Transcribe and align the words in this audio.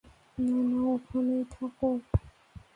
না, 0.37 0.59
না, 0.69 0.79
ওখানেই 0.93 1.43
থাকো। 1.53 1.89